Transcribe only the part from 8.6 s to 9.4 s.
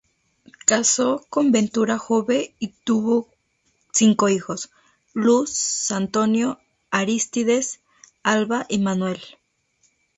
y Manuel.